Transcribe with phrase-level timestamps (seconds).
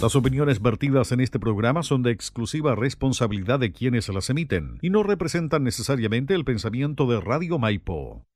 [0.00, 4.90] Las opiniones vertidas en este programa son de exclusiva responsabilidad de quienes las emiten y
[4.90, 8.26] no representan necesariamente el pensamiento de Radio Maipo.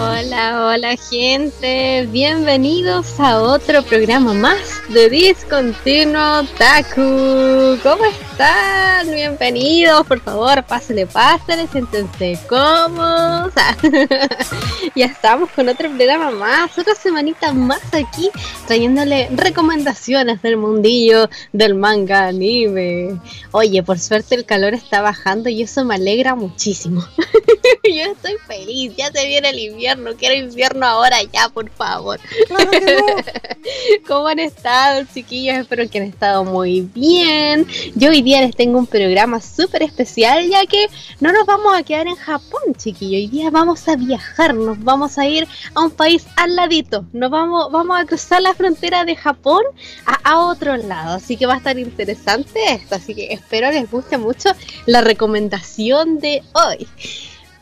[0.00, 7.76] Hola, hola gente, bienvenidos a otro programa más de Discontinuo Otaku.
[7.82, 9.12] ¿Cómo están?
[9.12, 13.52] Bienvenidos, por favor, pásenle, pásenle, siéntense cómodos.
[14.94, 18.30] ya estamos con otro programa más, otra semanita más aquí,
[18.68, 23.18] trayéndole recomendaciones del mundillo del manga anime.
[23.50, 27.04] Oye, por suerte el calor está bajando y eso me alegra muchísimo.
[27.84, 29.87] Yo estoy feliz, ya se viene el invierno,
[30.18, 32.20] quiero invierno ahora ya, por favor.
[34.06, 35.58] ¿Cómo han estado, chiquillos?
[35.58, 37.66] Espero que han estado muy bien.
[37.94, 40.88] Yo hoy día les tengo un programa súper especial ya que
[41.20, 43.16] no nos vamos a quedar en Japón, chiquillo.
[43.16, 47.04] Hoy día vamos a viajar, nos vamos a ir a un país al ladito.
[47.12, 49.62] Nos vamos, vamos a cruzar la frontera de Japón
[50.06, 51.16] a, a otro lado.
[51.16, 52.94] Así que va a estar interesante esto.
[52.94, 54.50] Así que espero les guste mucho
[54.86, 56.86] la recomendación de hoy.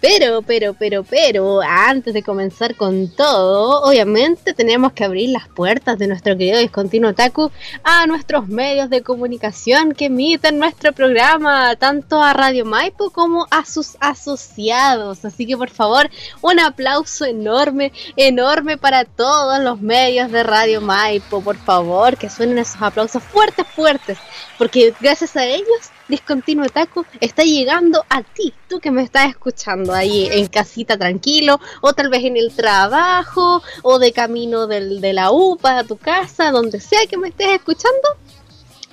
[0.08, 5.98] Pero, pero, pero, pero, antes de comenzar con todo, obviamente tenemos que abrir las puertas
[5.98, 7.50] de nuestro querido Discontinuo Taku
[7.82, 13.64] a nuestros medios de comunicación que emiten nuestro programa, tanto a Radio Maipo como a
[13.64, 15.24] sus asociados.
[15.24, 16.08] Así que por favor,
[16.40, 21.40] un aplauso enorme, enorme para todos los medios de Radio Maipo.
[21.40, 24.18] Por favor, que suenen esos aplausos fuertes, fuertes,
[24.56, 29.92] porque gracias a ellos Discontinuo Taco está llegando a ti, tú que me estás escuchando
[29.92, 35.12] ahí en casita tranquilo, o tal vez en el trabajo, o de camino del, de
[35.12, 38.08] la UPA a tu casa, donde sea que me estés escuchando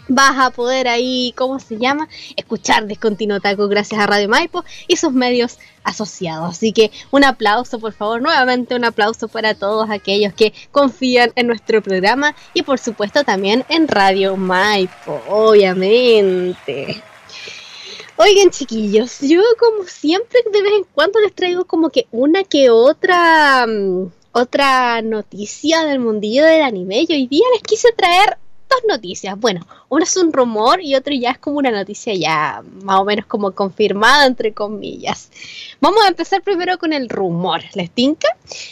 [0.08, 2.08] vas a poder ahí, ¿cómo se llama?
[2.36, 6.50] Escuchar Discontinuo Taco gracias a Radio Maipo y sus medios asociados.
[6.50, 11.48] Así que un aplauso, por favor, nuevamente un aplauso para todos aquellos que confían en
[11.48, 17.04] nuestro programa y por supuesto también en Radio Maipo, obviamente.
[18.18, 22.70] Oigan chiquillos, yo como siempre de vez en cuando les traigo como que una que
[22.70, 23.66] otra...
[23.68, 28.40] Mm, otra noticia del mundillo del anime y hoy día les quise traer
[28.88, 29.40] noticias.
[29.40, 33.06] Bueno, uno es un rumor y otro ya es como una noticia ya más o
[33.06, 35.32] menos como confirmada, entre comillas.
[35.80, 37.62] Vamos a empezar primero con el rumor.
[37.76, 38.28] ¿Les tinca?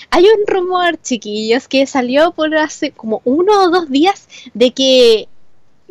[0.09, 5.28] Hay un rumor, chiquillos, que salió por hace como uno o dos días de que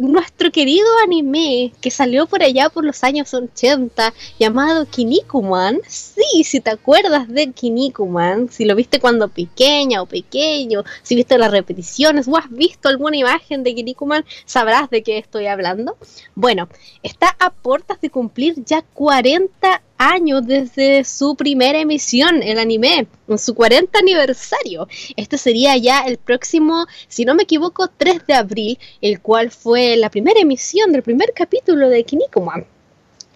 [0.00, 5.80] nuestro querido anime que salió por allá por los años 80 llamado Kinikuman.
[5.86, 11.36] Sí, si te acuerdas de Kinikuman, si lo viste cuando pequeña o pequeño, si viste
[11.36, 15.98] las repeticiones o has visto alguna imagen de Kinikuman, sabrás de qué estoy hablando.
[16.34, 16.68] Bueno,
[17.02, 23.38] está a puertas de cumplir ya 40 años desde su primera emisión, el anime, en
[23.38, 24.88] su 40 aniversario.
[25.14, 29.96] Este sería ya el próximo, si no me equivoco, 3 de abril, el cual fue
[29.96, 32.64] la primera emisión del primer capítulo de Kinnikuman.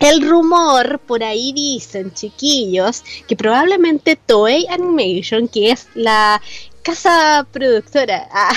[0.01, 6.41] El rumor, por ahí dicen, chiquillos, que probablemente Toei Animation, que es la
[6.85, 8.53] casa productora, ah,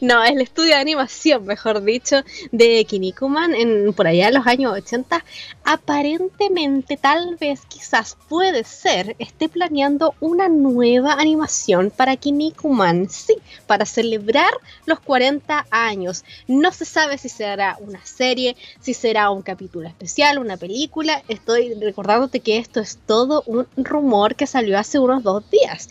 [0.00, 2.22] no, el estudio de animación, mejor dicho,
[2.52, 5.24] de Kinikuman en, por allá en los años 80,
[5.64, 13.84] aparentemente, tal vez, quizás, puede ser, esté planeando una nueva animación para Kinikuman, sí, para
[13.84, 14.52] celebrar
[14.86, 16.24] los 40 años.
[16.46, 21.22] No se sabe si será una serie, si será un capítulo especial, una película.
[21.26, 25.88] Estoy recordándote que esto es todo un rumor que salió hace unos dos días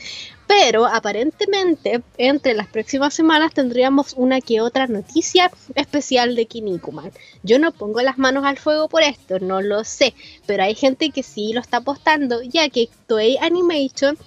[0.51, 7.09] pero aparentemente entre las próximas semanas tendríamos una que otra noticia especial de Kinnikuman.
[7.41, 10.13] Yo no pongo las manos al fuego por esto, no lo sé,
[10.45, 14.17] pero hay gente que sí lo está apostando, ya que Toei Animation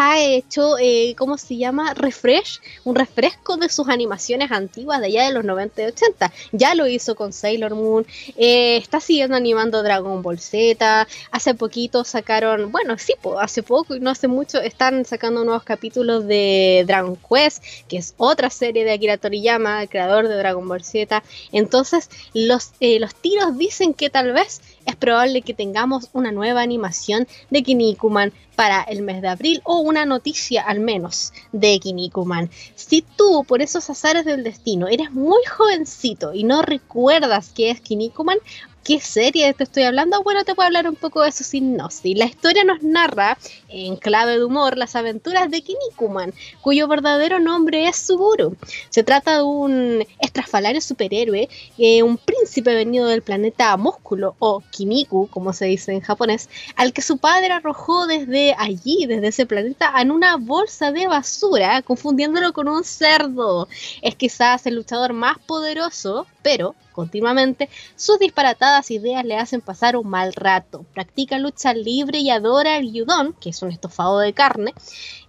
[0.00, 1.92] ha hecho, eh, ¿cómo se llama?
[1.92, 6.32] Refresh, un refresco de sus animaciones antiguas de allá de los 90 y 80.
[6.52, 8.06] Ya lo hizo con Sailor Moon,
[8.36, 11.06] eh, está siguiendo animando Dragon Ball Z.
[11.30, 16.26] Hace poquito sacaron, bueno, sí, hace poco y no hace mucho, están sacando nuevos capítulos
[16.26, 20.82] de Dragon Quest, que es otra serie de Akira Toriyama, el creador de Dragon Ball
[20.82, 21.22] Z.
[21.52, 26.62] Entonces, los, eh, los tiros dicen que tal vez es probable que tengamos una nueva
[26.62, 32.50] animación de Kinnikuman para el mes de abril o una noticia al menos de Kinnikuman.
[32.74, 37.80] Si tú, por esos azares del destino, eres muy jovencito y no recuerdas qué es
[37.80, 38.38] Kinnikuman,
[38.82, 40.22] ¿Qué serie te estoy hablando?
[40.22, 42.16] Bueno, te puedo hablar un poco de su sinopsis.
[42.16, 43.36] La historia nos narra,
[43.68, 46.32] en clave de humor, las aventuras de Kinnikuman,
[46.62, 48.56] cuyo verdadero nombre es Suguru.
[48.88, 55.28] Se trata de un estrafalario superhéroe, eh, un príncipe venido del planeta Músculo, o Kiniku,
[55.28, 59.92] como se dice en japonés, al que su padre arrojó desde allí, desde ese planeta,
[60.00, 63.68] en una bolsa de basura, confundiéndolo con un cerdo.
[64.00, 70.08] Es quizás el luchador más poderoso, pero continuamente, sus disparatadas ideas le hacen pasar un
[70.08, 70.84] mal rato.
[70.92, 74.74] Practica lucha libre y adora el yudon, que es un estofado de carne,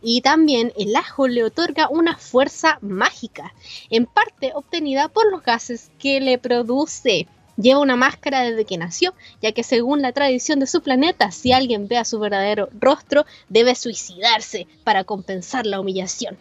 [0.02, 3.54] y también el ajo le otorga una fuerza mágica,
[3.90, 7.28] en parte obtenida por los gases que le produce.
[7.58, 11.52] Lleva una máscara desde que nació, ya que según la tradición de su planeta, si
[11.52, 16.38] alguien ve a su verdadero rostro, debe suicidarse para compensar la humillación.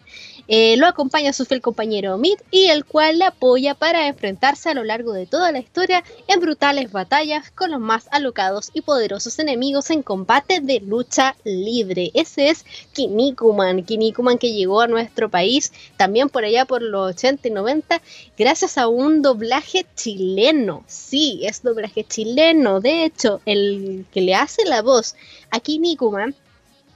[0.47, 4.73] Eh, lo acompaña su fiel compañero Mid y el cual le apoya para enfrentarse a
[4.73, 9.39] lo largo de toda la historia en brutales batallas con los más alocados y poderosos
[9.39, 12.11] enemigos en combate de lucha libre.
[12.13, 17.47] Ese es Kinnikuman, Kinnikuman que llegó a nuestro país también por allá por los 80
[17.47, 18.01] y 90
[18.37, 20.83] gracias a un doblaje chileno.
[21.11, 22.79] Sí, es doblaje chileno.
[22.79, 25.17] De hecho, el que le hace la voz
[25.49, 26.33] a Kinnikuman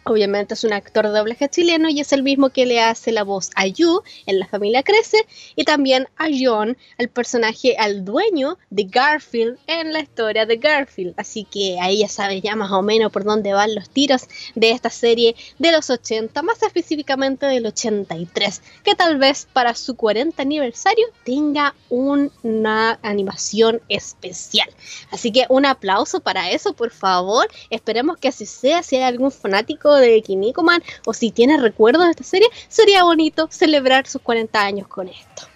[0.07, 3.23] Obviamente es un actor de doblaje chileno y es el mismo que le hace la
[3.23, 5.25] voz a Yu en La familia crece
[5.55, 11.15] y también a John, el personaje, al dueño de Garfield en la historia de Garfield.
[11.17, 14.69] Así que ahí ya sabes ya más o menos por dónde van los tiros de
[14.69, 20.39] esta serie de los 80, más específicamente del 83, que tal vez para su 40
[20.39, 24.69] aniversario tenga una animación especial.
[25.09, 27.47] Así que un aplauso para eso, por favor.
[27.71, 32.11] Esperemos que así sea, si hay algún fanático de Kinnikuman o si tienes recuerdos de
[32.11, 35.47] esta serie, sería bonito celebrar sus 40 años con esto.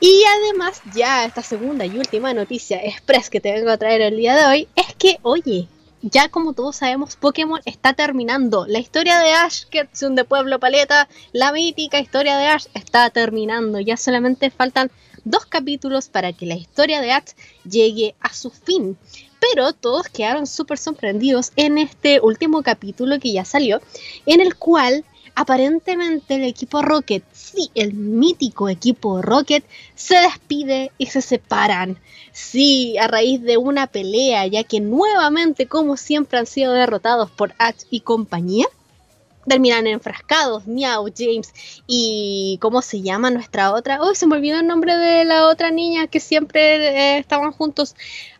[0.00, 4.16] Y además, ya esta segunda y última noticia express que te vengo a traer el
[4.16, 5.68] día de hoy es que, oye,
[6.02, 8.64] ya como todos sabemos, Pokémon está terminando.
[8.66, 13.78] La historia de Ash Ketchum de Pueblo Paleta, la mítica historia de Ash, está terminando.
[13.80, 14.90] Ya solamente faltan
[15.24, 17.32] dos capítulos para que la historia de Ash
[17.68, 18.96] llegue a su fin
[19.40, 23.80] pero todos quedaron súper sorprendidos en este último capítulo que ya salió,
[24.26, 25.04] en el cual
[25.34, 29.64] aparentemente el equipo Rocket, sí, el mítico equipo Rocket,
[29.94, 31.98] se despide y se separan.
[32.32, 37.54] Sí, a raíz de una pelea, ya que nuevamente, como siempre, han sido derrotados por
[37.58, 38.66] Ash y compañía
[39.46, 41.52] terminan enfrascados, Miau, James
[41.86, 44.02] y ¿cómo se llama nuestra otra?
[44.02, 47.94] Uy, se me olvidó el nombre de la otra niña que siempre eh, estaban juntos.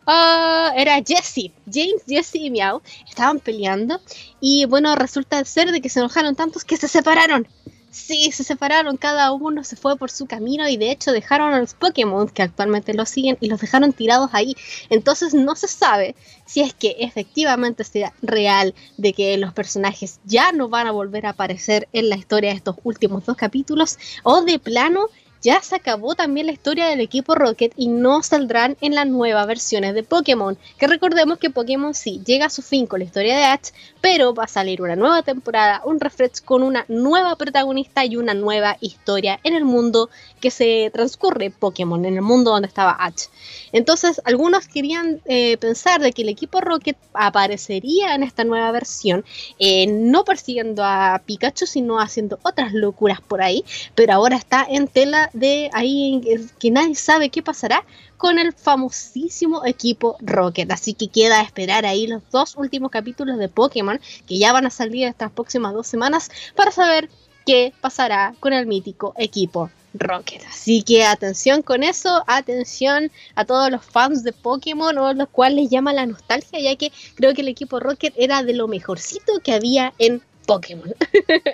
[0.05, 3.99] Ah, era Jessie, James, Jessie y Miau estaban peleando
[4.39, 7.47] y bueno, resulta ser de que se enojaron tantos que se separaron.
[7.91, 11.59] Sí, se separaron, cada uno se fue por su camino y de hecho dejaron a
[11.59, 14.55] los Pokémon que actualmente los siguen y los dejaron tirados ahí.
[14.89, 16.15] Entonces no se sabe
[16.45, 21.25] si es que efectivamente sea real de que los personajes ya no van a volver
[21.25, 25.09] a aparecer en la historia de estos últimos dos capítulos o de plano
[25.41, 29.47] ya se acabó también la historia del equipo Rocket y no saldrán en las nuevas
[29.47, 30.57] versiones de Pokémon.
[30.77, 33.69] Que recordemos que Pokémon sí llega a su fin con la historia de Ash,
[34.01, 38.33] pero va a salir una nueva temporada, un refresh con una nueva protagonista y una
[38.33, 40.09] nueva historia en el mundo
[40.39, 43.25] que se transcurre Pokémon, en el mundo donde estaba Ash.
[43.71, 49.25] Entonces, algunos querían eh, pensar de que el equipo Rocket aparecería en esta nueva versión,
[49.59, 53.63] eh, no persiguiendo a Pikachu, sino haciendo otras locuras por ahí,
[53.95, 56.21] pero ahora está en tela de ahí
[56.59, 57.85] que nadie sabe qué pasará
[58.17, 60.71] con el famosísimo equipo Rocket.
[60.71, 64.69] Así que queda esperar ahí los dos últimos capítulos de Pokémon que ya van a
[64.69, 67.09] salir estas próximas dos semanas para saber
[67.45, 70.43] qué pasará con el mítico equipo Rocket.
[70.47, 75.69] Así que atención con eso, atención a todos los fans de Pokémon o los cuales
[75.69, 79.53] llama la nostalgia, ya que creo que el equipo Rocket era de lo mejorcito que
[79.53, 80.21] había en
[80.51, 80.93] Pokémon.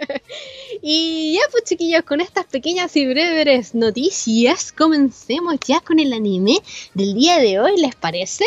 [0.82, 6.58] y ya pues chiquillos, con estas pequeñas y breves noticias, comencemos ya con el anime
[6.96, 8.46] del día de hoy, ¿les parece?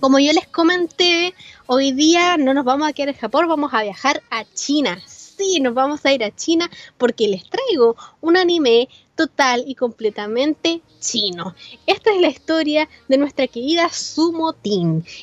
[0.00, 1.32] Como yo les comenté,
[1.66, 5.00] hoy día no nos vamos a quedar en Japón, vamos a viajar a China.
[5.06, 10.80] Sí, nos vamos a ir a China porque les traigo un anime total y completamente
[11.00, 11.54] chino.
[11.86, 14.54] Esta es la historia de nuestra querida Sumo.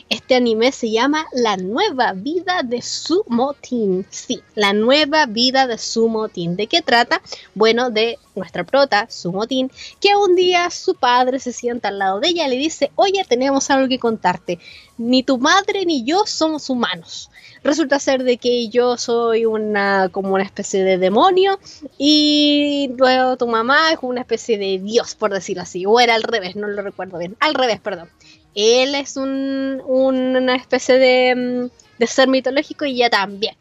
[0.10, 4.06] Este anime se llama La nueva vida de Sumo Teen.
[4.10, 6.28] Sí, la nueva vida de Sumo.
[6.28, 7.22] ¿De qué trata?
[7.56, 12.20] Bueno, de nuestra prota, Sumo Teen, que un día su padre se sienta al lado
[12.20, 14.60] de ella y le dice, oye, tenemos algo que contarte.
[14.98, 17.30] Ni tu madre ni yo somos humanos
[17.64, 21.60] resulta ser de que yo soy una como una especie de demonio
[21.98, 26.24] y luego tu mamá es una especie de dios, por decirlo así, o era al
[26.24, 28.10] revés, no lo recuerdo bien, al revés, perdón.
[28.56, 33.56] Él es un, una especie de, mm, de ser mitológico y ella también.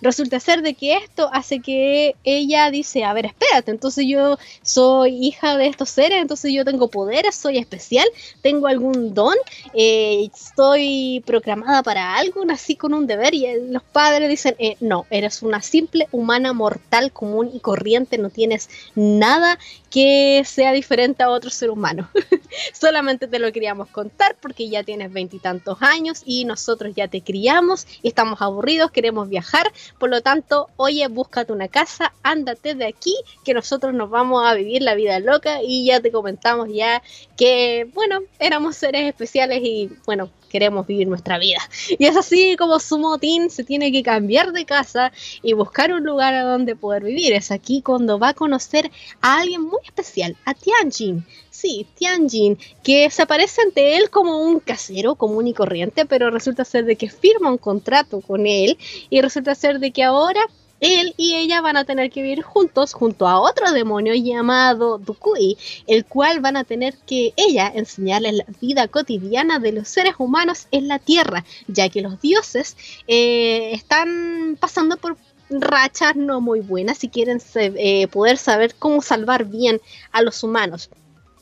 [0.00, 5.26] Resulta ser de que esto hace que ella dice, a ver, espérate, entonces yo soy
[5.26, 8.06] hija de estos seres, entonces yo tengo poderes, soy especial,
[8.40, 9.34] tengo algún don,
[9.74, 15.06] eh, estoy programada para algo, nací con un deber y los padres dicen, eh, no,
[15.10, 19.58] eres una simple humana mortal común y corriente, no tienes nada
[19.90, 22.08] que sea diferente a otro ser humano.
[22.72, 27.86] Solamente te lo queríamos contar porque ya tienes veintitantos años y nosotros ya te criamos
[28.02, 29.70] y estamos aburridos, queremos viajar.
[29.98, 34.54] Por lo tanto, oye, búscate una casa, ándate de aquí, que nosotros nos vamos a
[34.54, 35.62] vivir la vida loca.
[35.62, 37.02] Y ya te comentamos ya
[37.36, 41.58] que, bueno, éramos seres especiales y, bueno, queremos vivir nuestra vida.
[41.98, 45.10] Y es así como su motín se tiene que cambiar de casa
[45.42, 47.32] y buscar un lugar a donde poder vivir.
[47.32, 48.90] Es aquí cuando va a conocer
[49.22, 51.24] a alguien muy especial, a Tianjin.
[51.50, 56.64] Sí, Tianjin, que se aparece ante él como un casero común y corriente, pero resulta
[56.64, 58.76] ser de que firma un contrato con él
[59.08, 60.40] y resulta ser de que ahora
[60.82, 65.56] él y ella van a tener que vivir juntos junto a otro demonio llamado Dukui,
[65.86, 70.66] el cual van a tener que ella enseñarles la vida cotidiana de los seres humanos
[70.72, 75.16] en la tierra, ya que los dioses eh, están pasando por
[75.50, 80.90] rachas no muy buenas y quieren eh, poder saber cómo salvar bien a los humanos.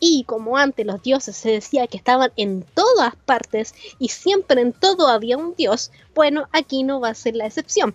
[0.01, 4.75] Y como antes los dioses se decía que estaban en todas partes y siempre en
[4.75, 7.95] todo había un dios, bueno, aquí no va a ser la excepción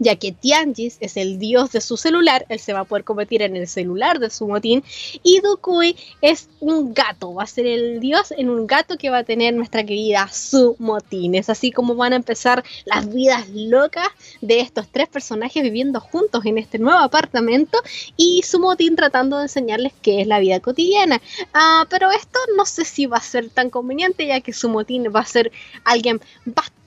[0.00, 3.42] ya que Tianjis es el dios de su celular, él se va a poder convertir
[3.42, 4.82] en el celular de su motín,
[5.22, 9.18] y Dukui es un gato, va a ser el dios en un gato que va
[9.18, 11.34] a tener nuestra querida Su motín.
[11.34, 14.08] Es así como van a empezar las vidas locas
[14.40, 17.78] de estos tres personajes viviendo juntos en este nuevo apartamento
[18.16, 21.20] y Su motín tratando de enseñarles qué es la vida cotidiana.
[21.52, 25.04] Ah, pero esto no sé si va a ser tan conveniente, ya que Su motín
[25.14, 25.52] va a ser
[25.84, 26.79] alguien bastante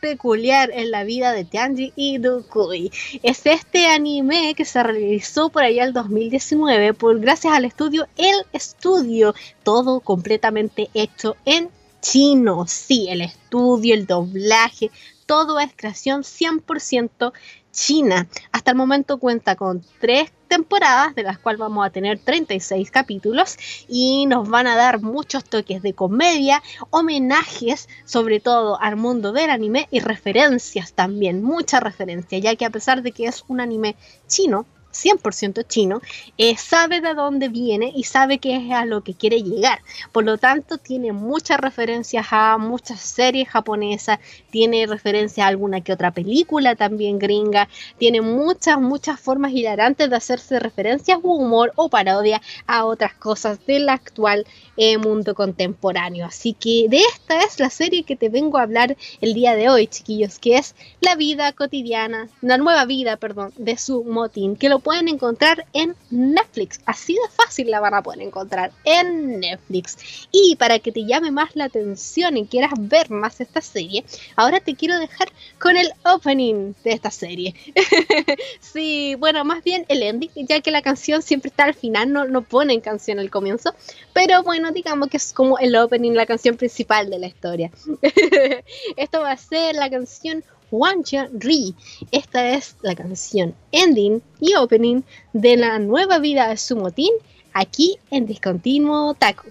[0.00, 2.90] peculiar en la vida de Tianji y Dukui.
[3.22, 8.44] Es este anime que se realizó por allá el 2019 por gracias al estudio El
[8.52, 11.68] Estudio, todo completamente hecho en
[12.00, 12.66] chino.
[12.66, 14.90] Sí, el estudio, el doblaje,
[15.26, 17.32] todo es creación 100%
[17.72, 18.28] china.
[18.52, 23.56] Hasta el momento cuenta con tres temporadas, de las cuales vamos a tener 36 capítulos
[23.88, 29.48] y nos van a dar muchos toques de comedia, homenajes sobre todo al mundo del
[29.48, 33.94] anime y referencias también, mucha referencia, ya que a pesar de que es un anime
[34.26, 36.00] chino, 100% chino,
[36.38, 39.80] eh, sabe de dónde viene y sabe que es a lo que quiere llegar.
[40.12, 44.18] Por lo tanto, tiene muchas referencias a muchas series japonesas,
[44.50, 47.68] tiene referencia a alguna que otra película también gringa,
[47.98, 53.64] tiene muchas, muchas formas hilarantes de hacerse referencias o humor o parodia a otras cosas
[53.66, 56.26] del actual eh, mundo contemporáneo.
[56.26, 59.68] Así que de esta es la serie que te vengo a hablar el día de
[59.68, 64.68] hoy, chiquillos, que es la vida cotidiana, la nueva vida, perdón, de su motín, que
[64.68, 66.80] lo pueden encontrar en Netflix.
[66.86, 70.26] Así de fácil la van a poder encontrar en Netflix.
[70.32, 74.04] Y para que te llame más la atención y quieras ver más esta serie,
[74.36, 77.54] ahora te quiero dejar con el opening de esta serie.
[78.60, 82.24] sí, bueno, más bien el ending, ya que la canción siempre está al final, no,
[82.26, 83.74] no ponen canción al comienzo.
[84.12, 87.70] Pero bueno, digamos que es como el opening, la canción principal de la historia.
[88.96, 91.74] Esto va a ser la canción Wancha Ri.
[92.10, 97.12] Esta es la canción ending y opening de la nueva vida de Sumotin
[97.52, 99.50] aquí en Discontinuo Taku.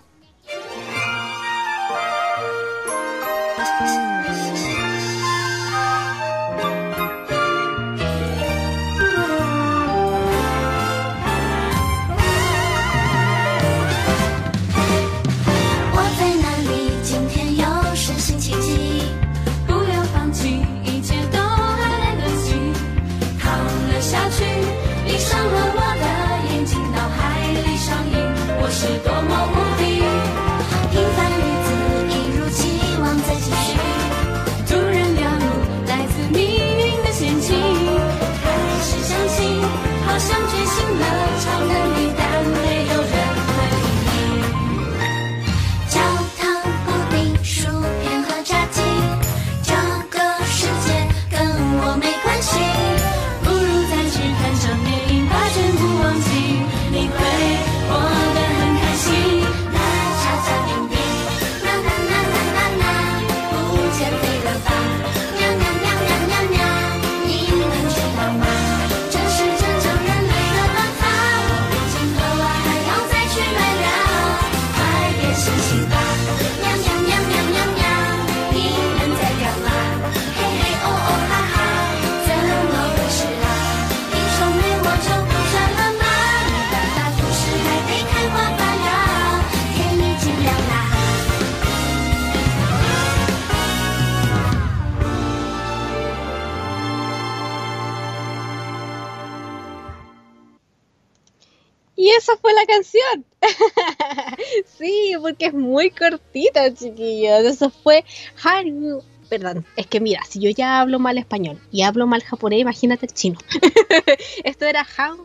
[102.29, 103.25] Esa fue la canción.
[104.77, 107.45] sí, porque es muy cortita, chiquillos.
[107.45, 108.03] Eso fue
[108.43, 109.03] Haru.
[109.29, 113.05] Perdón, es que mira, si yo ya hablo mal español y hablo mal japonés, imagínate
[113.05, 113.37] el chino.
[114.43, 115.17] Esto era Han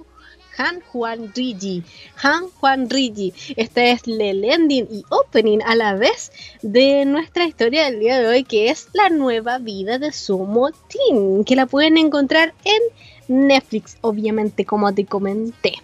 [0.59, 1.83] Han Juan Rigi.
[2.23, 3.33] Han Juan Rigi.
[3.57, 6.33] Este es el ending y opening a la vez
[6.63, 11.45] de nuestra historia del día de hoy, que es la nueva vida de Sumo Team,
[11.45, 15.75] que la pueden encontrar en Netflix, obviamente, como te comenté.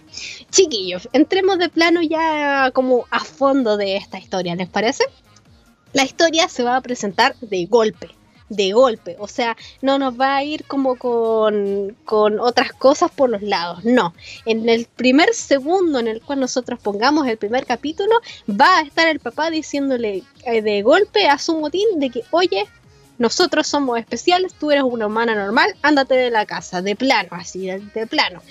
[0.51, 5.05] Chiquillos, entremos de plano ya como a fondo de esta historia, ¿les parece?
[5.93, 8.09] La historia se va a presentar de golpe,
[8.49, 13.29] de golpe, o sea, no nos va a ir como con, con, otras cosas por
[13.29, 14.13] los lados, no.
[14.45, 19.07] En el primer segundo en el cual nosotros pongamos el primer capítulo, va a estar
[19.07, 22.67] el papá diciéndole eh, de golpe a su motín de que, oye,
[23.17, 27.67] nosotros somos especiales, tú eres una humana normal, ándate de la casa, de plano, así,
[27.67, 28.41] de, plano.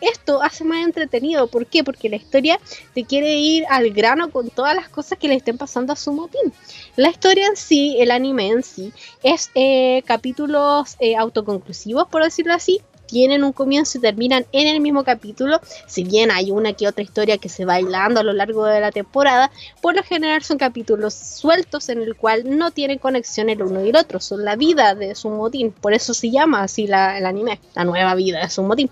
[0.00, 1.82] Esto hace más entretenido, ¿por qué?
[1.82, 2.60] Porque la historia
[2.94, 6.12] te quiere ir al grano con todas las cosas que le estén pasando a su
[6.12, 6.52] motín.
[6.96, 12.52] La historia en sí, el anime en sí, es eh, capítulos eh, autoconclusivos, por decirlo
[12.52, 15.60] así, tienen un comienzo y terminan en el mismo capítulo.
[15.86, 18.80] Si bien hay una que otra historia que se va hilando a lo largo de
[18.80, 19.50] la temporada,
[19.80, 23.88] por lo general son capítulos sueltos en el cual no tienen conexión el uno y
[23.88, 24.20] el otro.
[24.20, 25.72] Son la vida de su motín.
[25.72, 28.90] Por eso se llama así la, el anime, la nueva vida de su motín.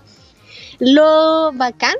[0.79, 1.95] Lo bacán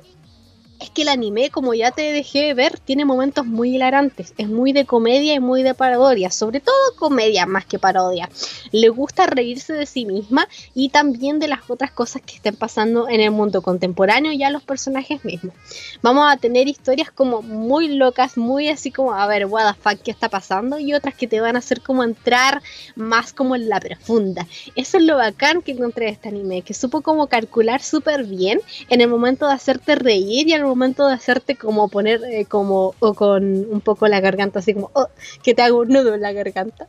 [0.79, 4.33] es que el anime, como ya te dejé ver, tiene momentos muy hilarantes.
[4.37, 6.29] Es muy de comedia y muy de parodia.
[6.29, 8.29] Sobre todo comedia más que parodia.
[8.71, 13.09] Le gusta reírse de sí misma y también de las otras cosas que estén pasando
[13.09, 15.55] en el mundo contemporáneo y a los personajes mismos.
[16.01, 20.01] Vamos a tener historias como muy locas, muy así como, a ver, what the fuck,
[20.03, 20.77] ¿qué está pasando?
[20.77, 22.61] Y otras que te van a hacer como entrar
[22.95, 24.45] más como en la profunda.
[24.75, 28.59] Eso es lo bacán que encontré de este anime, que supo como calcular súper bien
[28.89, 32.95] en el momento de hacerte reír y al momento de hacerte como poner eh, como
[32.99, 35.07] o con un poco la garganta así como oh,
[35.43, 36.87] que te hago un nudo en la garganta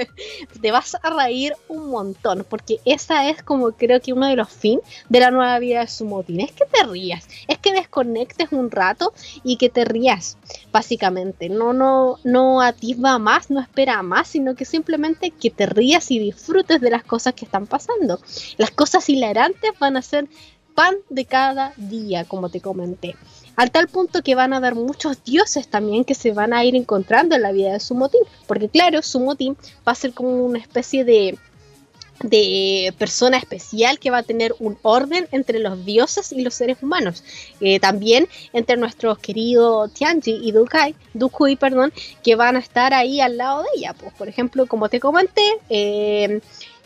[0.60, 4.48] te vas a reír un montón porque esa es como creo que uno de los
[4.48, 8.70] fines de la nueva vida de Sumotin es que te rías es que desconectes un
[8.70, 10.36] rato y que te rías
[10.72, 11.48] básicamente.
[11.48, 16.18] No no no atisba más no espera más sino que simplemente que te rías y
[16.18, 18.20] disfrutes de las cosas que están pasando.
[18.56, 20.28] Las cosas hilarantes van a ser
[20.74, 23.14] pan de cada día, como te comenté.
[23.56, 26.74] Al tal punto que van a haber muchos dioses también que se van a ir
[26.74, 28.22] encontrando en la vida de Sumotín.
[28.46, 29.56] Porque claro, Sumotín
[29.86, 31.38] va a ser como una especie de,
[32.22, 36.78] de persona especial que va a tener un orden entre los dioses y los seres
[36.82, 37.22] humanos.
[37.60, 41.92] Eh, también entre nuestros queridos Tianji y Dukai, Dukui, perdón,
[42.24, 43.94] que van a estar ahí al lado de ella.
[43.94, 46.40] Pues, por ejemplo, como te comenté, eh,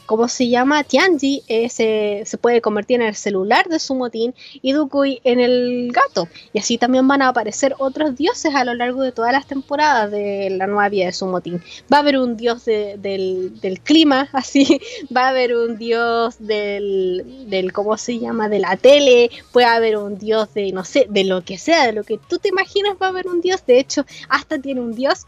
[0.09, 5.39] como se llama, Tianji se, puede convertir en el celular de Sumotin y Dukui en
[5.39, 6.29] el gato.
[6.55, 10.11] Y así también van a aparecer otros dioses a lo largo de todas las temporadas
[10.11, 11.63] de la nueva vida de Sumotin.
[11.93, 14.81] Va a haber un dios del, clima, así,
[15.15, 19.99] va a haber un dios del, del, ¿cómo se llama?, de la tele, puede haber
[19.99, 22.97] un dios de, no sé, de lo que sea, de lo que tú te imaginas
[23.01, 23.67] va a haber un dios.
[23.67, 25.27] De hecho, hasta tiene un dios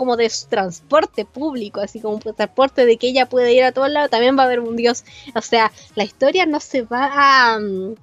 [0.00, 3.90] como de transporte público, así como un transporte de que ella puede ir a todos
[3.90, 5.04] lados, también va a haber un dios.
[5.34, 7.96] O sea, la historia no se va a, mm,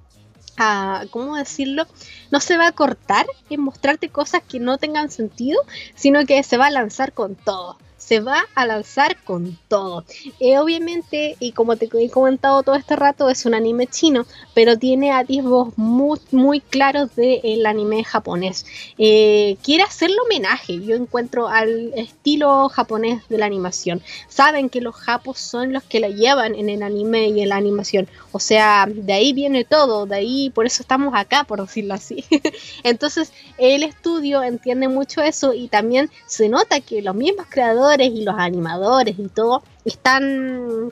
[0.57, 1.87] a ¿cómo decirlo?
[2.29, 5.59] No se va a cortar en mostrarte cosas que no tengan sentido,
[5.95, 10.05] sino que se va a lanzar con todo se va a lanzar con todo.
[10.39, 14.77] Eh, obviamente, y como te he comentado todo este rato, es un anime chino, pero
[14.77, 18.65] tiene atisbos muy, claros del anime japonés.
[18.97, 24.01] Eh, quiere hacerle homenaje, yo encuentro al estilo japonés de la animación.
[24.29, 27.57] Saben que los japos son los que la llevan en el anime y en la
[27.57, 28.07] animación.
[28.31, 32.23] O sea, de ahí viene todo, de ahí por eso estamos acá, por decirlo así.
[32.83, 38.23] Entonces, el estudio entiende mucho eso y también se nota que los mismos creadores y
[38.23, 40.91] los animadores y todo están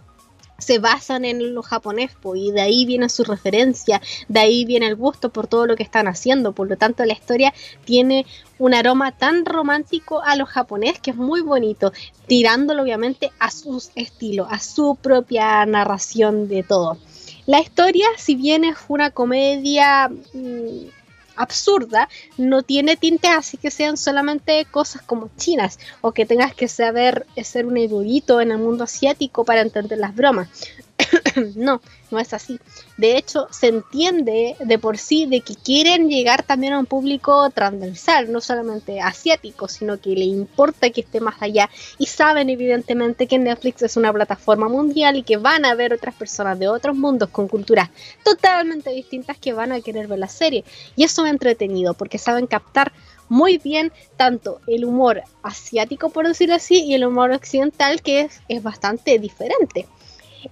[0.58, 4.96] se basan en los japonés y de ahí viene su referencia, de ahí viene el
[4.96, 8.26] gusto por todo lo que están haciendo, por lo tanto la historia tiene
[8.58, 11.92] un aroma tan romántico a los japonés que es muy bonito,
[12.28, 16.98] tirándolo obviamente a su estilo, a su propia narración de todo.
[17.46, 20.95] La historia, si bien es una comedia mm,
[21.36, 26.68] absurda, no tiene tintes así que sean solamente cosas como chinas o que tengas que
[26.68, 30.50] saber ser un erudito en el mundo asiático para entender las bromas.
[31.56, 31.82] no,
[32.12, 32.60] no es así.
[32.98, 37.50] De hecho, se entiende de por sí de que quieren llegar también a un público
[37.50, 43.28] transversal, no solamente asiático, sino que le importa que esté más allá y saben evidentemente
[43.28, 46.96] que Netflix es una plataforma mundial y que van a ver otras personas de otros
[46.96, 47.90] mundos con culturas
[48.24, 50.64] totalmente distintas que van a querer ver la serie.
[50.96, 52.94] Y eso es entretenido porque saben captar
[53.28, 58.42] muy bien tanto el humor asiático, por decirlo así, y el humor occidental, que es,
[58.48, 59.88] es bastante diferente.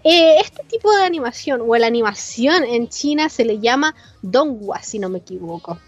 [0.04, 5.00] Eh, este tipo de animación o la animación en China se le llama donghua, si
[5.00, 5.80] no me equivoco.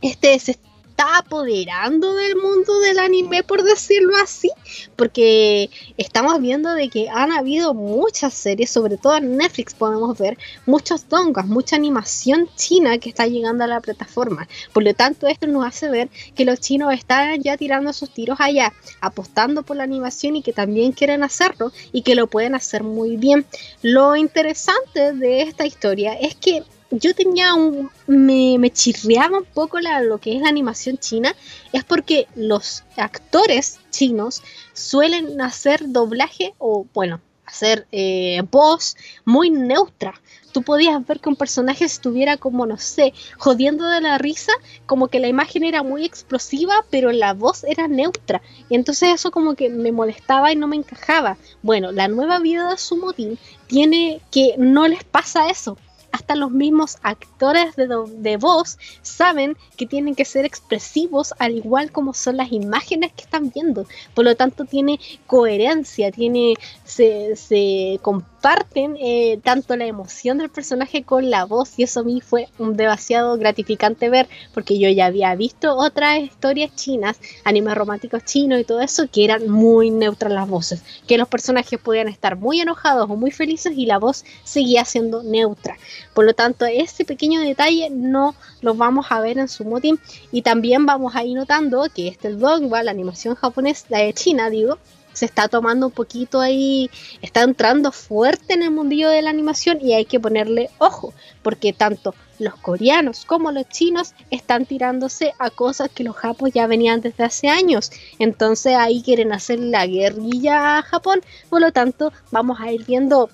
[0.00, 0.58] Este es
[1.02, 4.50] apoderando del mundo del anime, por decirlo así,
[4.96, 10.38] porque estamos viendo de que han habido muchas series, sobre todo en Netflix podemos ver
[10.66, 14.48] muchos dongas, mucha animación china que está llegando a la plataforma.
[14.72, 18.38] Por lo tanto, esto nos hace ver que los chinos están ya tirando sus tiros
[18.40, 22.82] allá, apostando por la animación y que también quieren hacerlo y que lo pueden hacer
[22.82, 23.46] muy bien.
[23.82, 27.90] Lo interesante de esta historia es que yo tenía un.
[28.06, 31.34] Me, me chirreaba un poco la, lo que es la animación china,
[31.72, 40.14] es porque los actores chinos suelen hacer doblaje o, bueno, hacer eh, voz muy neutra.
[40.52, 44.52] Tú podías ver que un personaje estuviera como, no sé, jodiendo de la risa,
[44.84, 48.42] como que la imagen era muy explosiva, pero la voz era neutra.
[48.68, 51.38] Y entonces eso como que me molestaba y no me encajaba.
[51.62, 55.78] Bueno, la nueva vida de Sumotin tiene que no les pasa eso
[56.12, 62.14] hasta los mismos actores de, voz saben que tienen que ser expresivos al igual como
[62.14, 63.86] son las imágenes que están viendo.
[64.14, 71.04] Por lo tanto, tiene coherencia, tiene se, se comparten eh, tanto la emoción del personaje
[71.04, 75.06] con la voz y eso a mí fue un demasiado gratificante ver porque yo ya
[75.06, 80.32] había visto otras historias chinas, animes románticos chinos y todo eso que eran muy neutras
[80.32, 84.24] las voces, que los personajes podían estar muy enojados o muy felices y la voz
[84.44, 85.76] seguía siendo neutra.
[86.14, 89.98] Por lo tanto, ese pequeño detalle no lo vamos a ver en su motín
[90.30, 94.50] y también vamos a ir notando que este dogma, la animación japonesa, la de China,
[94.50, 94.78] digo,
[95.12, 99.78] se está tomando un poquito ahí, está entrando fuerte en el mundillo de la animación
[99.80, 101.12] y hay que ponerle ojo,
[101.42, 106.66] porque tanto los coreanos como los chinos están tirándose a cosas que los japoneses ya
[106.66, 107.92] venían desde hace años.
[108.18, 113.30] Entonces ahí quieren hacer la guerrilla a Japón, por lo tanto vamos a ir viendo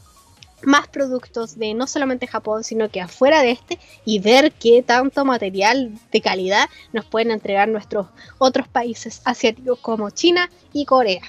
[0.62, 5.24] más productos de no solamente Japón, sino que afuera de este y ver qué tanto
[5.24, 8.06] material de calidad nos pueden entregar nuestros
[8.38, 11.22] otros países asiáticos como China y Corea.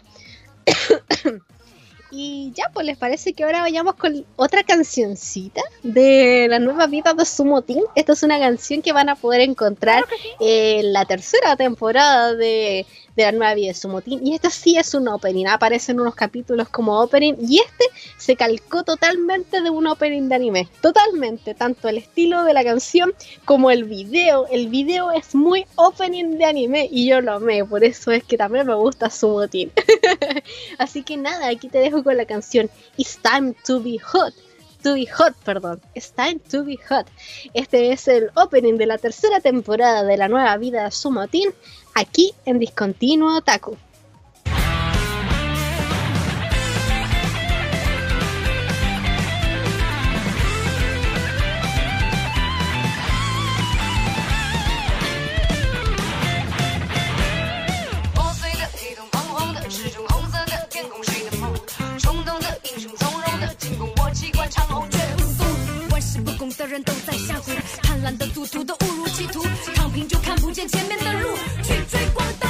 [2.12, 7.14] y ya, pues les parece que ahora vayamos con otra cancioncita de la nueva vida
[7.14, 7.84] de Sumo Team.
[7.96, 10.06] Esta es una canción que van a poder encontrar
[10.40, 12.86] en la tercera temporada de
[13.20, 14.26] de la nueva vida de Sumotin.
[14.26, 17.34] Y este sí es un opening, aparecen unos capítulos como opening.
[17.40, 17.86] Y este
[18.18, 20.70] se calcó totalmente de un opening de anime.
[20.82, 23.14] Totalmente, tanto el estilo de la canción
[23.46, 24.48] como el video.
[24.48, 28.38] El video es muy opening de anime y yo lo amé, por eso es que
[28.38, 29.72] también me gusta Sumotin.
[30.78, 34.34] Así que nada, aquí te dejo con la canción It's Time to Be Hot
[34.84, 35.82] to be hot, perdón.
[35.94, 37.06] It's time to be hot.
[37.54, 41.52] Este es el opening de la tercera temporada de la nueva vida de Sumotin
[42.00, 43.78] aquí en Discontinuo Otaku.
[66.60, 66.84] 的人
[71.89, 72.48] 都在下蛊，贪婪的、赌徒的误入歧途，躺平就看不见前面的路，去追光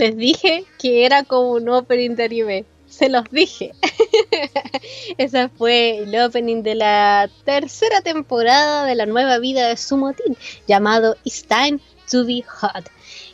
[0.00, 2.64] Les dije que era como un opening de anime.
[2.88, 3.72] Se los dije.
[5.18, 11.18] Ese fue el opening de la tercera temporada de la nueva vida de Sumotin, llamado
[11.24, 12.88] It's Time to Be Hot.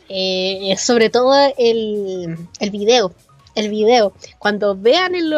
[0.09, 3.13] Eh, sobre todo el, el video.
[3.55, 4.11] El video.
[4.37, 5.33] Cuando vean el,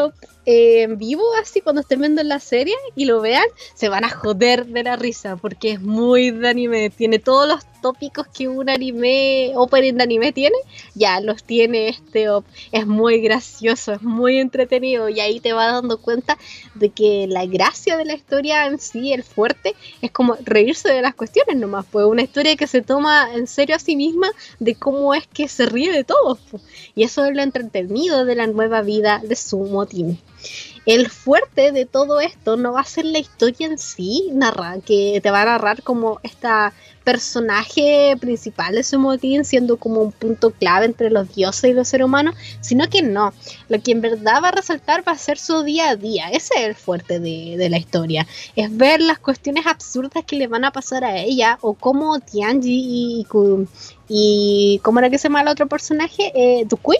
[0.51, 4.65] en vivo, así cuando estén viendo la serie y lo vean, se van a joder
[4.65, 6.89] de la risa porque es muy de anime.
[6.89, 10.55] Tiene todos los tópicos que un anime, opening de anime tiene,
[10.95, 12.45] ya los tiene este op.
[12.71, 16.35] Es muy gracioso, es muy entretenido y ahí te vas dando cuenta
[16.73, 21.03] de que la gracia de la historia en sí, el fuerte, es como reírse de
[21.03, 24.73] las cuestiones nomás, pues una historia que se toma en serio a sí misma de
[24.73, 26.39] cómo es que se ríe de todo.
[26.95, 30.19] Y eso es lo entretenido de la nueva vida de su motín
[30.85, 35.19] el fuerte de todo esto no va a ser la historia en sí, narra, que
[35.21, 36.73] te va a narrar como esta
[37.03, 41.87] personaje principal de su motín siendo como un punto clave entre los dioses y los
[41.87, 43.33] seres humanos, sino que no.
[43.67, 46.29] Lo que en verdad va a resaltar va a ser su día a día.
[46.29, 48.27] Ese es el fuerte de, la historia.
[48.55, 53.23] Es ver las cuestiones absurdas que le van a pasar a ella o cómo Tianji
[53.23, 53.27] y,
[54.07, 56.31] y, ¿cómo era que se llama el otro personaje?
[56.35, 56.97] Eh, Dukui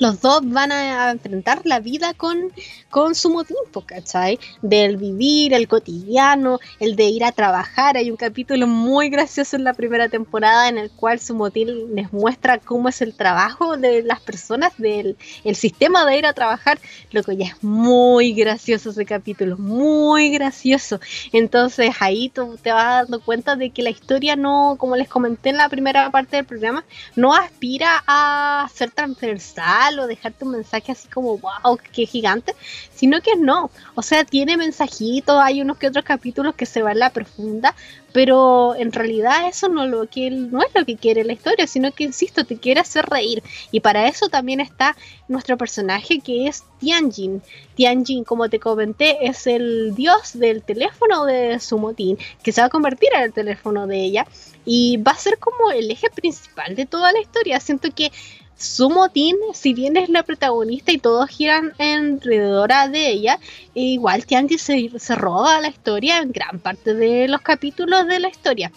[0.00, 2.50] los dos van a enfrentar la vida con,
[2.88, 4.40] con su tiempo, ¿cachai?
[4.62, 7.98] Del vivir, el cotidiano, el de ir a trabajar.
[7.98, 12.12] Hay un capítulo muy gracioso en la primera temporada en el cual su motín les
[12.14, 16.80] muestra cómo es el trabajo de las personas, del el sistema de ir a trabajar.
[17.10, 20.98] Lo que ya es muy gracioso ese capítulo, muy gracioso.
[21.32, 25.50] Entonces ahí tú te vas dando cuenta de que la historia no, como les comenté
[25.50, 26.86] en la primera parte del programa,
[27.16, 32.54] no aspira a ser transversal o dejarte un mensaje así como, wow, qué gigante,
[32.94, 33.70] sino que no.
[33.94, 37.74] O sea, tiene mensajitos, hay unos que otros capítulos que se van a la profunda,
[38.12, 41.92] pero en realidad eso no, lo que, no es lo que quiere la historia, sino
[41.92, 43.42] que, insisto, te quiere hacer reír.
[43.70, 44.96] Y para eso también está
[45.28, 47.42] nuestro personaje que es Tianjin.
[47.76, 52.70] Tianjin, como te comenté, es el dios del teléfono de Sumotin, que se va a
[52.70, 54.26] convertir en el teléfono de ella
[54.64, 57.60] y va a ser como el eje principal de toda la historia.
[57.60, 58.12] Siento que
[58.60, 63.38] su motín, si bien es la protagonista y todos giran alrededor de ella,
[63.72, 68.28] igual Tianji se, se roba la historia en gran parte de los capítulos de la
[68.28, 68.70] historia.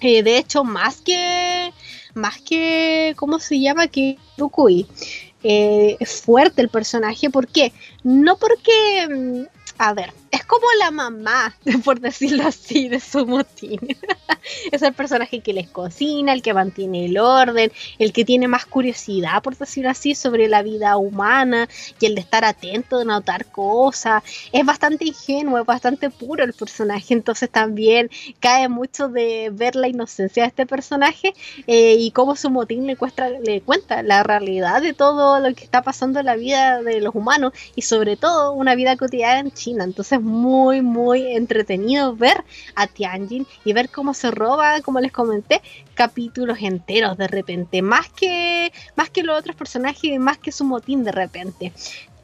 [0.00, 1.72] Eh, de hecho, más que,
[2.14, 3.86] más que, ¿cómo se llama?
[3.86, 4.88] Que Rukui.
[5.44, 7.72] Eh, es fuerte el personaje, ¿por qué?
[8.02, 9.42] No porque, mm,
[9.78, 13.80] a ver, es como la mamá, por decirlo así, de su motín.
[14.72, 18.66] es el personaje que les cocina, el que mantiene el orden, el que tiene más
[18.66, 21.68] curiosidad, por decirlo así, sobre la vida humana
[21.98, 24.22] y el de estar atento, de notar cosas.
[24.52, 29.88] Es bastante ingenuo, es bastante puro el personaje, entonces también cae mucho de ver la
[29.88, 31.34] inocencia de este personaje
[31.66, 32.96] eh, y cómo su motín le,
[33.42, 37.14] le cuenta la realidad de todo lo que está pasando en la vida de los
[37.14, 39.84] humanos y sobre todo una vida cotidiana en China.
[39.84, 45.62] Entonces muy, muy entretenido ver a Tianjin y ver cómo se roba, como les comenté,
[45.94, 51.04] capítulos enteros de repente, más que, más que los otros personajes, más que su motín
[51.04, 51.72] de repente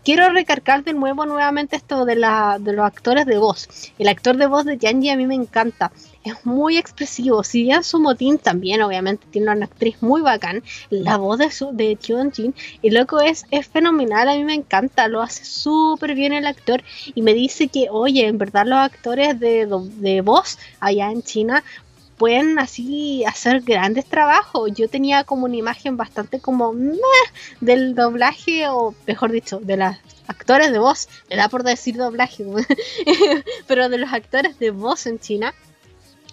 [0.04, 3.68] quiero recargar de nuevo nuevamente esto de, la, de los actores de voz.
[3.98, 5.92] El actor de voz de Tianji a mí me encanta
[6.24, 7.42] es muy expresivo.
[7.44, 11.72] Si bien su motín también, obviamente, tiene una actriz muy bacán, la voz de, su,
[11.72, 16.32] de Jin, y loco es, es fenomenal, a mí me encanta, lo hace súper bien
[16.32, 16.82] el actor
[17.14, 21.64] y me dice que, oye, en verdad los actores de, de voz allá en China
[22.16, 24.70] pueden así hacer grandes trabajos.
[24.74, 26.72] Yo tenía como una imagen bastante como
[27.60, 32.44] del doblaje, o mejor dicho, de las actores de voz, me da por decir doblaje,
[33.66, 35.52] pero de los actores de voz en China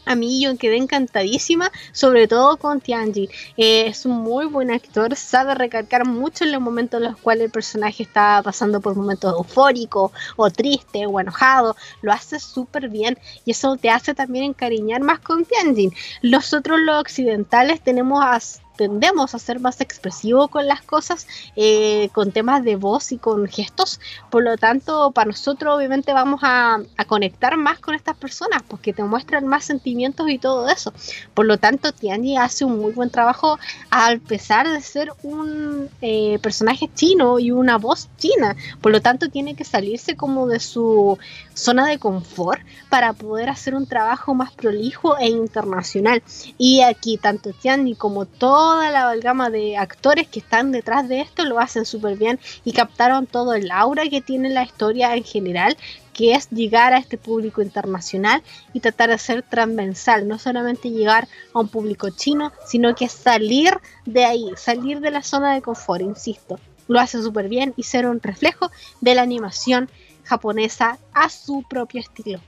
[0.10, 3.30] a mí yo quedé encantadísima, sobre todo con Tianji.
[3.58, 7.46] Eh, es un muy buen actor, sabe recargar mucho en los momentos en los cuales
[7.46, 11.76] el personaje está pasando por momentos eufóricos o triste o enojado.
[12.02, 15.94] Lo hace súper bien y eso te hace también encariñar más con Tianjin.
[16.24, 18.40] Nosotros los occidentales tenemos a
[18.80, 23.46] tendemos a ser más expresivos con las cosas, eh, con temas de voz y con
[23.46, 24.00] gestos.
[24.30, 29.04] Por lo tanto, para nosotros obviamente vamos a, conectar más con estas personas, porque te
[29.04, 30.94] muestran más sentimientos y todo eso.
[31.34, 33.60] Por lo tanto, Tianji hace un muy buen trabajo
[33.92, 38.56] a pesar de ser un eh, personaje chino y una voz china.
[38.80, 41.18] Por lo tanto, tiene que salirse como de su
[41.54, 46.24] zona de confort para poder hacer un trabajo más prolijo e internacional.
[46.58, 51.22] Y aquí, tanto Tianji como todo toda la amalgama de actores que están detrás de
[51.22, 55.24] esto lo hacen súper bien y captaron todo el aura que tiene la historia en
[55.24, 55.76] general,
[56.14, 61.28] que es llegar a este público internacional y tratar de ser transversal, no solamente llegar
[61.52, 66.04] a un público chino, sino que salir de ahí, salir de la zona de confort,
[66.04, 66.60] insisto.
[66.88, 68.70] Lo hace súper bien y ser un reflejo
[69.02, 69.90] de la animación
[70.26, 72.40] japonesa a su propio estilo.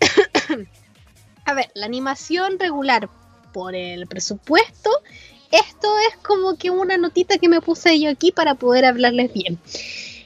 [1.44, 3.08] a ver, la animación regular
[3.52, 4.90] por el presupuesto
[5.52, 9.58] esto es como que una notita que me puse yo aquí para poder hablarles bien.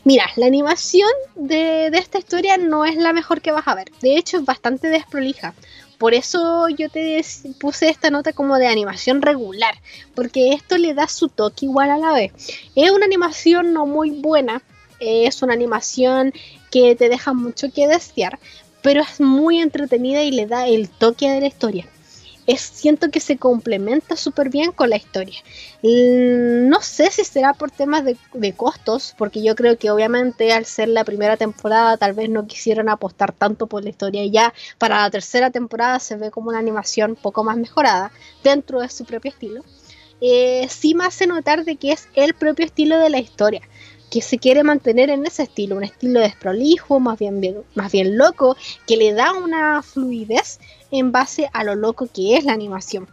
[0.05, 3.91] Mira, la animación de, de, esta historia no es la mejor que vas a ver.
[4.01, 5.53] De hecho, es bastante desprolija.
[5.99, 7.25] Por eso yo te
[7.59, 9.75] puse esta nota como de animación regular,
[10.15, 12.33] porque esto le da su toque igual a la vez.
[12.77, 14.63] Es una animación no muy buena,
[15.01, 16.33] es una animación
[16.71, 18.39] que te deja mucho que desear,
[18.83, 21.89] pero es muy entretenida y le da el toque de la historia
[22.47, 25.39] es, siento que se complementa súper bien con la historia.
[25.83, 30.89] No sé si será por temas de, costos, porque yo creo que obviamente al ser
[30.89, 35.03] la primera temporada tal vez no quisieron apostar tanto por la historia y ya para
[35.03, 39.31] la tercera temporada se ve como una animación poco más mejorada dentro de su propio
[39.31, 39.63] estilo.
[40.21, 43.61] Eh, sí me hace notar de que es el propio estilo de la historia
[44.11, 47.41] que se quiere mantener en ese estilo, un estilo desprolijo, más bien,
[47.75, 48.57] más bien loco,
[48.87, 53.09] que le da una fluidez en base a lo loco que es la animación.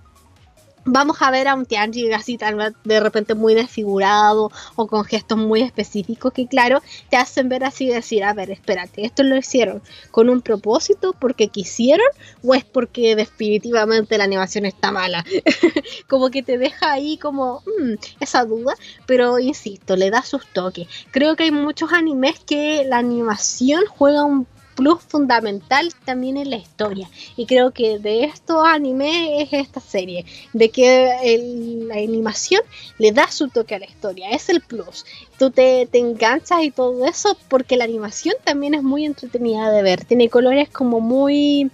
[0.86, 5.38] Vamos a ver a un Tianji así tal de repente muy desfigurado o con gestos
[5.38, 9.38] muy específicos que claro te hacen ver así y decir a ver espérate esto lo
[9.38, 9.82] hicieron
[10.12, 12.06] con un propósito porque quisieron
[12.44, 15.24] o es porque definitivamente la animación está mala
[16.10, 20.88] como que te deja ahí como mm, esa duda pero insisto le da sus toques.
[21.12, 26.58] Creo que hay muchos animes que la animación juega un plus fundamental también en la
[26.58, 27.10] historia.
[27.36, 32.62] Y creo que de estos animes es esta serie, de que la animación
[32.98, 35.06] le da su toque a la historia, es el plus.
[35.38, 39.82] Tú te, te enganchas y todo eso porque la animación también es muy entretenida de
[39.84, 41.72] ver, tiene colores como muy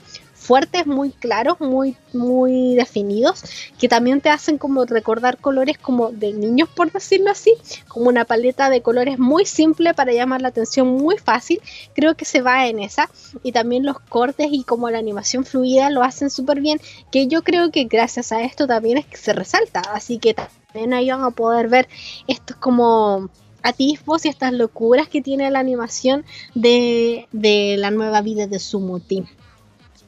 [0.50, 3.44] fuertes, muy claros, muy, muy definidos,
[3.78, 7.54] que también te hacen como recordar colores como de niños, por decirlo así,
[7.88, 11.62] como una paleta de colores muy simple para llamar la atención, muy fácil.
[11.94, 13.12] Creo que se va en esa.
[13.44, 16.82] Y también los cortes y como la animación fluida lo hacen súper bien,
[17.12, 19.82] que yo creo que gracias a esto también es que se resalta.
[19.94, 21.88] Así que también ahí van a poder ver
[22.28, 23.30] estos como
[23.62, 29.00] atisbos y estas locuras que tiene la animación de, de la nueva vida de Sumo
[29.00, 29.28] Team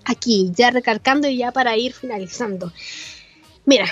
[0.06, 2.72] aquí, ya recalcando y ya para ir finalizando.
[3.66, 3.86] Mira,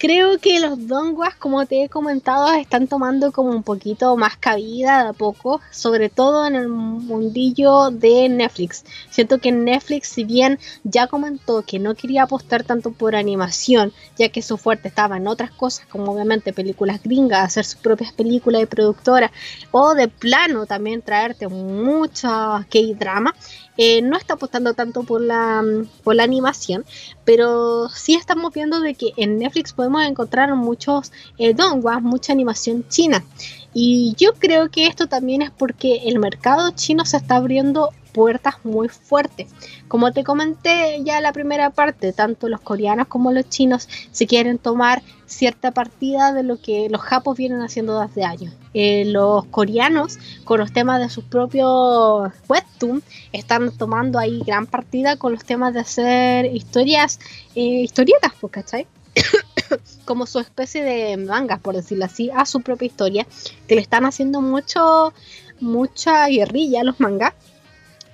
[0.00, 5.02] creo que los donguas, como te he comentado, están tomando como un poquito más cabida
[5.02, 8.86] de a poco, sobre todo en el mundillo de Netflix.
[9.10, 14.30] Siento que Netflix, si bien ya comentó que no quería apostar tanto por animación, ya
[14.30, 18.62] que su fuerte estaba en otras cosas, como obviamente películas gringas, hacer sus propias películas
[18.62, 19.30] de productora,
[19.70, 23.34] o de plano también traerte mucha K-drama,
[23.82, 25.64] eh, no está apostando tanto por la,
[26.04, 26.84] por la animación,
[27.24, 31.54] pero sí estamos viendo de que en Netflix podemos encontrar muchos eh,
[32.02, 33.24] mucha animación china.
[33.72, 38.56] Y yo creo que esto también es porque el mercado chino se está abriendo puertas
[38.64, 39.48] muy fuertes.
[39.88, 44.26] Como te comenté ya en la primera parte, tanto los coreanos como los chinos se
[44.26, 48.52] quieren tomar cierta partida de lo que los japos vienen haciendo desde años.
[48.74, 55.16] Eh, los coreanos, con los temas de sus propios webtoon, están tomando ahí gran partida
[55.16, 57.20] con los temas de hacer historias,
[57.54, 58.86] eh, historietas, pues, ¿cachai?
[60.04, 63.26] como su especie de mangas, por decirlo así, a su propia historia,
[63.68, 65.12] que le están haciendo mucho,
[65.60, 67.34] mucha guerrilla a los mangas.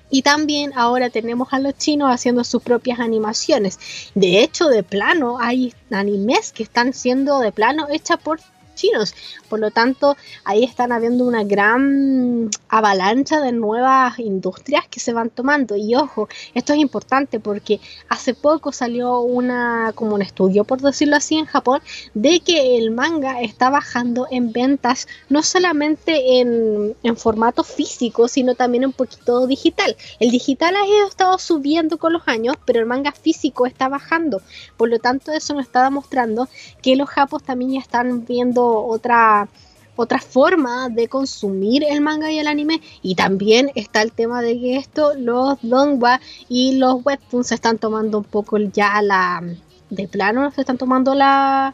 [0.09, 3.79] Y también ahora tenemos a los chinos haciendo sus propias animaciones.
[4.15, 8.41] De hecho, de plano, hay animes que están siendo de plano hechas por
[8.77, 9.15] chinos.
[9.49, 15.31] Por lo tanto, ahí están habiendo una gran avalancha de nuevas industrias que se van
[15.31, 15.75] tomando.
[15.75, 21.17] Y ojo, esto es importante porque hace poco salió una como un estudio, por decirlo
[21.17, 21.81] así, en Japón,
[22.15, 28.55] de que el manga está bajando en ventas no solamente en, en formato físico, sino
[28.55, 29.97] también un poquito digital.
[30.21, 34.43] El digital ha estado subiendo con los años, pero el manga físico está bajando.
[34.77, 36.49] Por lo tanto, eso nos está demostrando
[36.83, 39.49] que los japos también ya están viendo otra,
[39.97, 42.81] otra forma de consumir el manga y el anime.
[43.03, 47.79] Y también está el tema de que esto, los donghua y los webtoons se están
[47.79, 49.43] tomando un poco ya la.
[49.89, 51.73] De plano, se están tomando la,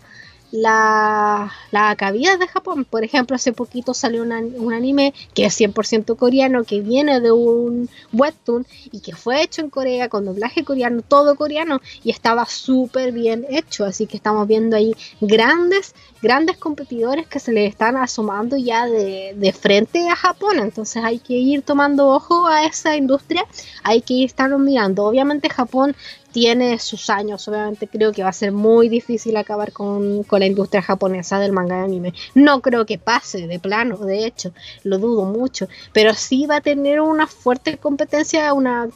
[0.53, 2.85] la, la cabida de Japón.
[2.85, 7.89] Por ejemplo, hace poquito salió un anime que es 100% coreano, que viene de un
[8.13, 13.13] webtoon y que fue hecho en Corea con doblaje coreano, todo coreano, y estaba súper
[13.13, 13.85] bien hecho.
[13.85, 19.35] Así que estamos viendo ahí grandes, grandes competidores que se le están asomando ya de,
[19.37, 20.59] de frente a Japón.
[20.59, 23.45] Entonces hay que ir tomando ojo a esa industria,
[23.83, 25.05] hay que ir estarlo mirando.
[25.05, 25.97] Obviamente Japón
[26.33, 27.47] tiene sus años.
[27.47, 31.77] Obviamente creo que va a ser muy difícil acabar con, la industria japonesa del manga
[31.77, 32.15] de anime.
[32.35, 34.53] No creo que pase de plano, de hecho,
[34.83, 35.69] lo dudo mucho.
[35.93, 38.89] Pero sí va a tener una fuerte competencia, una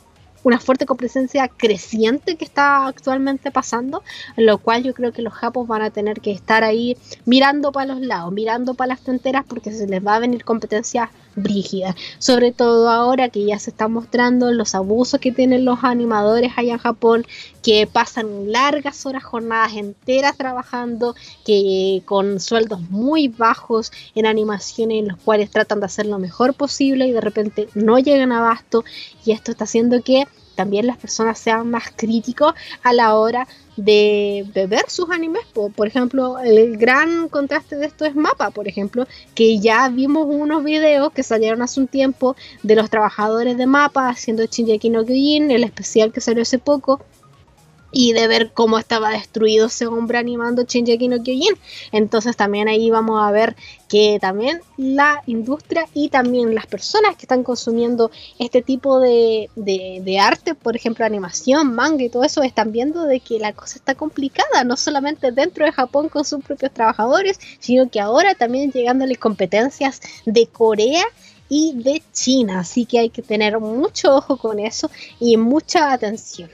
[0.47, 4.05] una fuerte competencia creciente que está actualmente pasando,
[4.37, 7.95] lo cual yo creo que los japos van a tener que estar ahí mirando para
[7.95, 12.53] los lados, mirando para las fronteras porque se les va a venir competencia brígida, sobre
[12.53, 16.79] todo ahora que ya se están mostrando los abusos que tienen los animadores allá en
[16.79, 17.27] Japón,
[17.67, 25.09] que pasan largas horas, jornadas enteras trabajando, que con sueldos muy bajos en animaciones en
[25.09, 28.85] los cuales tratan de hacer lo mejor posible y de repente no llegan a abasto
[29.25, 32.55] y esto está haciendo que también las personas sean más críticos
[32.85, 35.43] a la hora de, ver sus animes.
[35.53, 40.62] Por, ejemplo, el gran contraste de esto es Mapa, por ejemplo, que ya vimos unos
[40.62, 45.51] videos que salieron hace un tiempo de los trabajadores de Mapa haciendo Shinji no Kyojin,
[45.51, 47.01] el especial que salió hace poco
[47.93, 51.55] y de ver cómo estaba destruido ese hombre animando Shinji no Kyojin.
[51.93, 53.57] Entonces también ahí vamos a ver
[53.89, 60.18] que también la industria y también las personas que están consumiendo este tipo de, de,
[60.18, 63.95] arte, por ejemplo animación, manga y todo eso, están viendo de que la cosa está
[63.95, 69.16] complicada, no solamente dentro de Japón con sus propios trabajadores, sino que ahora también llegándole
[69.16, 71.05] competencias de Corea
[71.49, 72.61] y de China.
[72.61, 74.91] Así que hay que tener mucho ojo con eso
[75.21, 76.51] y mucha atención.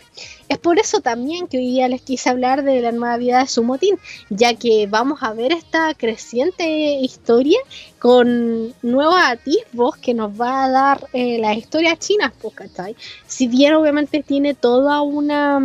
[0.48, 3.46] Es por eso también que hoy día les quise hablar de la nueva vida de
[3.46, 3.96] Sumotin,
[4.28, 7.58] ya que vamos a ver esta creciente historia
[7.98, 12.96] con nuevos atisbos que nos va a dar eh, la historia china, pues, ¿cachai?
[13.26, 15.58] Si bien obviamente tiene toda una,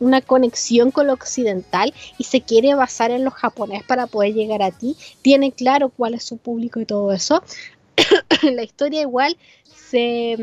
[0.00, 4.62] una conexión con lo occidental y se quiere basar en lo japonés para poder llegar
[4.62, 7.42] a ti, tiene claro cuál es su público y todo eso,
[8.42, 10.36] la historia igual se,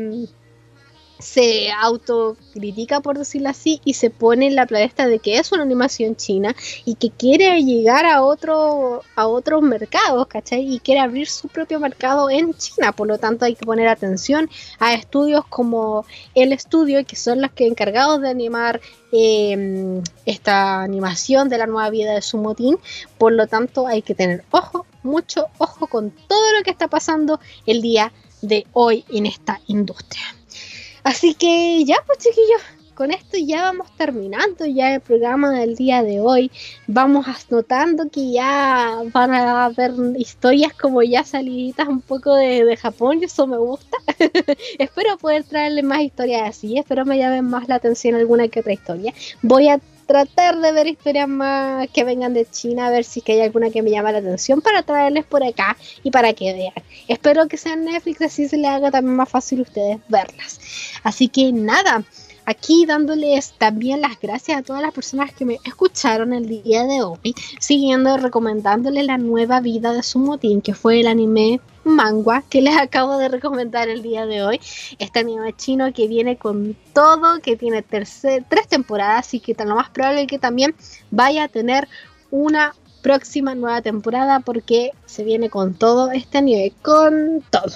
[1.22, 5.62] se autocritica, por decirlo así, y se pone en la planeta de que es una
[5.62, 6.54] animación china
[6.84, 10.74] y que quiere llegar a, otro, a otros mercados, ¿cachai?
[10.74, 14.50] Y quiere abrir su propio mercado en China, por lo tanto hay que poner atención
[14.78, 16.04] a estudios como
[16.34, 18.80] el estudio, que son los que encargados de animar
[19.12, 22.78] em, esta animación de la nueva vida de Sumotin,
[23.18, 27.40] por lo tanto hay que tener ojo mucho ojo con todo lo que está pasando
[27.66, 30.22] el día de hoy en esta industria.
[31.04, 32.62] Así que ya pues chiquillos,
[32.94, 36.50] con esto ya vamos terminando ya el programa del día de hoy.
[36.86, 42.76] Vamos notando que ya van a haber historias como ya saliditas un poco de, de
[42.76, 43.96] Japón y eso me gusta.
[44.78, 48.72] espero poder traerles más historias así, espero me llamen más la atención alguna que otra
[48.72, 49.12] historia.
[49.42, 49.80] Voy a
[50.12, 53.70] tratar de ver historias más que vengan de China, a ver si que hay alguna
[53.70, 56.74] que me llama la atención para traerles por acá y para que vean.
[57.08, 60.60] Espero que sea Netflix, así se les haga también más fácil a ustedes verlas.
[61.02, 62.04] Así que nada,
[62.46, 67.02] aquí dándoles también las gracias a todas las personas que me escucharon el día de
[67.02, 72.62] hoy, siguiendo recomendándoles la nueva vida de su motín, que fue el anime manga que
[72.62, 74.60] les acabo de recomendar el día de hoy.
[74.98, 78.22] Este anime chino que viene con todo, que tiene tres
[78.68, 80.74] temporadas y que lo más probable es que también
[81.10, 81.88] vaya a tener
[82.30, 87.72] una próxima nueva temporada porque se viene con todo este anime, con todo.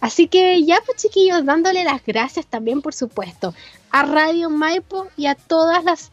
[0.00, 3.54] Así que ya pues chiquillos, dándole las gracias también por supuesto
[3.90, 6.12] a Radio Maipo y a todas las,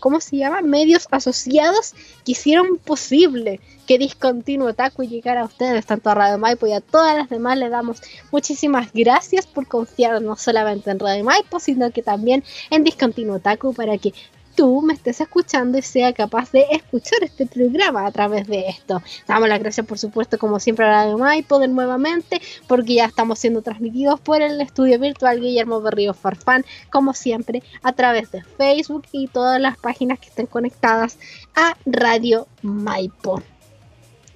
[0.00, 0.60] ¿cómo se llama?
[0.62, 6.66] Medios asociados que hicieron posible que Discontinuo Taku llegara a ustedes, tanto a Radio Maipo
[6.66, 7.58] y a todas las demás.
[7.58, 12.84] Le damos muchísimas gracias por confiar no solamente en Radio Maipo, sino que también en
[12.84, 14.12] Discontinuo Taku para que
[14.60, 19.02] me estés escuchando y sea capaz de escuchar este programa a través de esto.
[19.26, 23.62] Damos las gracias, por supuesto, como siempre a Radio Poder nuevamente, porque ya estamos siendo
[23.62, 29.28] transmitidos por el estudio virtual Guillermo Berrío Farfán, como siempre, a través de Facebook y
[29.28, 31.18] todas las páginas que estén conectadas
[31.54, 33.42] a Radio Maipo.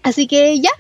[0.03, 0.71] Así que ya,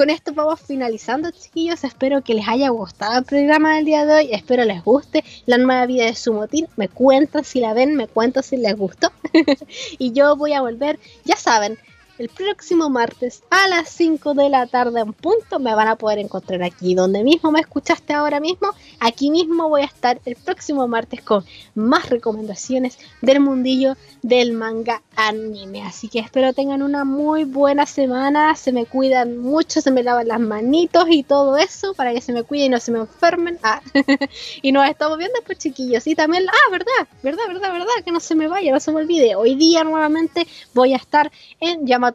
[0.00, 1.84] con esto vamos finalizando, chiquillos.
[1.84, 4.28] Espero que les haya gustado el programa del día de hoy.
[4.32, 6.66] Espero les guste la nueva vida de su motín.
[6.76, 9.12] Me cuentan si la ven, me cuentan si les gustó.
[9.98, 11.76] y yo voy a volver, ya saben,
[12.20, 16.18] el próximo martes a las 5 de la tarde en punto me van a poder
[16.18, 18.74] encontrar aquí donde mismo me escuchaste ahora mismo.
[18.98, 25.00] Aquí mismo voy a estar el próximo martes con más recomendaciones del mundillo del manga
[25.16, 25.82] anime.
[25.82, 28.54] Así que espero tengan una muy buena semana.
[28.54, 32.34] Se me cuidan mucho, se me lavan las manitos y todo eso para que se
[32.34, 33.58] me cuiden y no se me enfermen.
[33.62, 33.80] Ah.
[34.60, 36.06] y nos estamos viendo pues chiquillos.
[36.06, 38.98] Y también, ah, verdad, verdad, verdad, verdad, que no se me vaya, no se me
[38.98, 39.36] olvide.
[39.36, 42.09] Hoy día nuevamente voy a estar en llamada